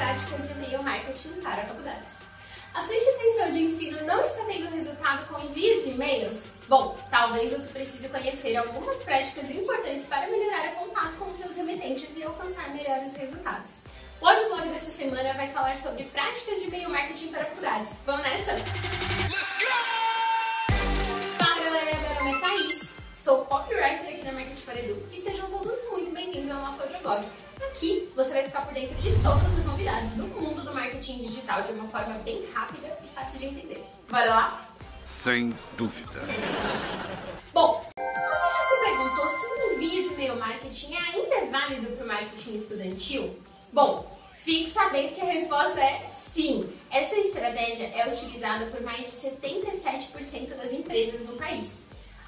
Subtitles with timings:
[0.00, 2.08] práticas de e-mail marketing para faculdades.
[2.72, 6.54] A sua instituição de ensino não está tendo resultado com envio de e-mails?
[6.66, 12.16] Bom, talvez você precise conhecer algumas práticas importantes para melhorar o contato com seus remetentes
[12.16, 13.82] e alcançar melhores resultados.
[14.22, 17.92] O audioblog dessa semana vai falar sobre práticas de e-mail marketing para faculdades.
[18.06, 18.52] Vamos nessa?
[18.52, 21.44] Let's go!
[21.44, 25.50] Fala galera, meu nome é Thaís, sou copywriter aqui na Marketing para Edu e sejam
[25.50, 27.49] todos muito bem-vindos ao nosso audioblog.
[27.70, 31.62] Aqui você vai ficar por dentro de todas as novidades do mundo do marketing digital
[31.62, 33.84] de uma forma bem rápida e fácil de entender.
[34.10, 34.68] Bora lá?
[35.04, 36.20] Sem dúvida.
[37.54, 42.04] Bom, você já se perguntou se um envio de e-mail marketing ainda é válido para
[42.04, 43.40] o marketing estudantil?
[43.72, 46.68] Bom, fique sabendo que a resposta é sim.
[46.90, 51.82] Essa estratégia é utilizada por mais de 77% das empresas no país.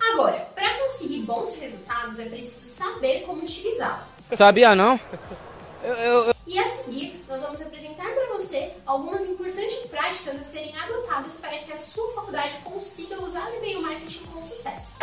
[0.00, 0.47] Agora,
[0.98, 4.08] conseguir bons resultados é preciso saber como utilizá-la.
[4.32, 4.98] Sabia não?
[5.82, 6.34] Eu, eu, eu...
[6.44, 11.56] E a seguir, nós vamos apresentar para você algumas importantes práticas a serem adotadas para
[11.58, 14.96] que a sua faculdade consiga usar o e-mail marketing com sucesso.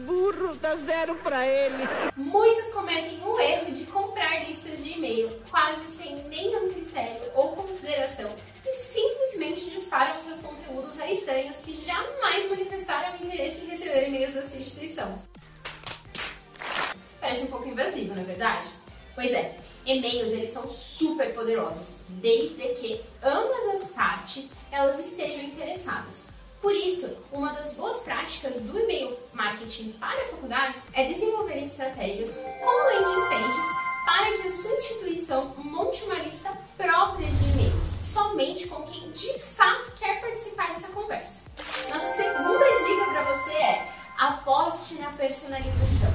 [0.00, 1.88] Burro, dá zero para ele.
[2.16, 8.34] Muitos cometem o erro de comprar listas de e-mail quase sem nenhum critério ou consideração
[8.66, 14.42] e simplesmente disparam seus conteúdos a estranhos que jamais manifestaram interesse em receber e-mails da
[14.42, 15.22] sua instituição.
[17.20, 18.68] Parece um pouco invasivo, não é verdade?
[19.14, 26.28] Pois é, e-mails eles são super poderosos, desde que ambas as partes elas estejam interessadas.
[26.60, 32.84] Por isso, uma das boas práticas do e-mail marketing para faculdades é desenvolver estratégias como
[32.84, 33.64] landing pages
[34.04, 39.38] para que a sua instituição monte uma lista própria de e-mails, somente com quem de
[39.38, 41.40] fato quer participar dessa conversa.
[41.88, 46.12] Nossa segunda dica para você é aposte na personalização.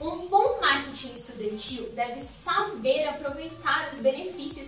[0.00, 4.63] Um bom marketing estudantil deve saber aproveitar os benefícios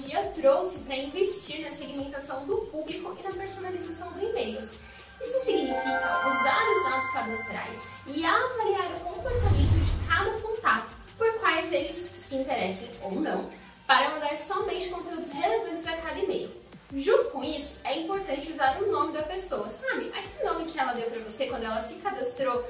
[0.00, 4.78] tecnologia trouxe para investir na segmentação do público e na personalização do e-mails.
[5.20, 11.70] Isso significa usar os dados cadastrais e avaliar o comportamento de cada contato, por quais
[11.72, 13.50] eles se interessem ou não,
[13.86, 16.50] para mandar somente conteúdos relevantes a cada e-mail.
[16.92, 20.08] Junto com isso, é importante usar o nome da pessoa, sabe?
[20.08, 22.64] Aquele nome que ela deu para você quando ela se cadastrou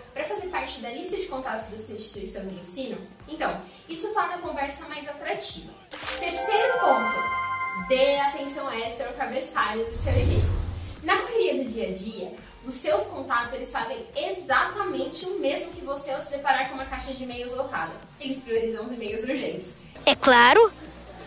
[0.60, 2.98] parte da lista de contatos da sua instituição de ensino.
[3.26, 5.72] Então, isso torna a conversa mais atrativa.
[6.18, 10.60] Terceiro ponto: dê atenção extra ao cabeçalho do seu e-mail.
[11.02, 12.34] Na correria do dia a dia,
[12.66, 16.84] os seus contatos eles fazem exatamente o mesmo que você ao se deparar com uma
[16.84, 17.94] caixa de e-mails lotada.
[18.20, 19.78] Eles priorizam os e-mails urgentes.
[20.04, 20.70] É claro!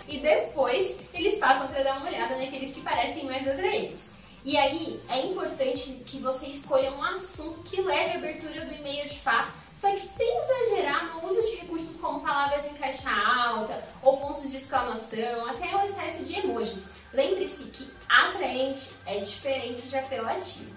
[0.06, 4.13] e depois eles passam para dar uma olhada naqueles que parecem mais atraentes.
[4.46, 9.08] E aí é importante que você escolha um assunto que leve a abertura do e-mail
[9.08, 13.82] de fato, só que sem exagerar no uso de recursos como palavras em caixa alta
[14.02, 16.90] ou pontos de exclamação, até o excesso de emojis.
[17.14, 20.74] Lembre-se que atraente é diferente de apelativo.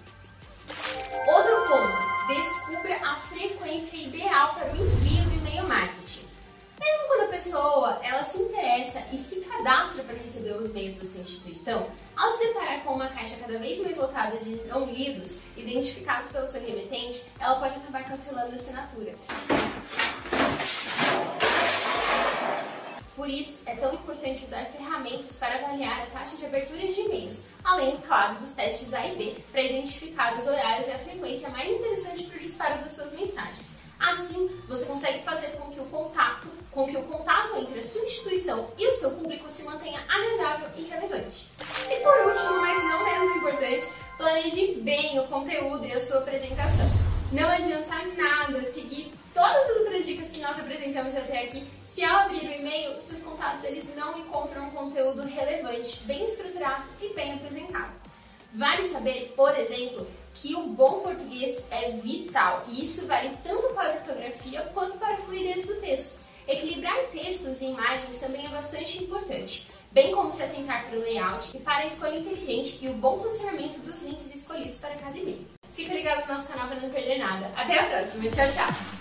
[1.28, 6.25] Outro ponto, descubra a frequência ideal para o envio do e-mail marketing.
[7.36, 11.86] Pessoa ela se interessa e se cadastra para receber os meios da sua instituição,
[12.16, 16.46] ao se deparar com uma caixa cada vez mais lotada de não lidos, identificados pelo
[16.46, 19.12] seu remetente, ela pode acabar cancelando a assinatura.
[23.14, 27.44] Por isso, é tão importante usar ferramentas para avaliar a taxa de abertura de e-mails,
[27.62, 31.70] além, claro, dos testes A e B, para identificar os horários e a frequência mais
[31.70, 33.85] interessante para o disparo das suas mensagens.
[33.98, 38.02] Assim, você consegue fazer com que o contato, com que o contato entre a sua
[38.02, 41.52] instituição e o seu público se mantenha agradável e relevante.
[41.90, 46.86] E por último, mas não menos importante, planeje bem o conteúdo e a sua apresentação.
[47.32, 52.26] Não adianta nada seguir todas as outras dicas que nós apresentamos até aqui se ao
[52.26, 57.32] abrir o e-mail, seus contatos eles não encontram um conteúdo relevante, bem estruturado e bem
[57.32, 57.90] apresentado.
[58.52, 60.06] Vale saber, por exemplo,
[60.36, 65.14] que o bom português é vital e isso vale tanto para a ortografia quanto para
[65.14, 66.20] a fluidez do texto.
[66.46, 71.56] Equilibrar textos e imagens também é bastante importante, bem como se atentar para o layout
[71.56, 75.46] e para a escolha inteligente e o bom funcionamento dos links escolhidos para cada e-mail.
[75.72, 77.50] Fica ligado no nosso canal para não perder nada.
[77.56, 78.96] Até a próxima, tchau, tchau!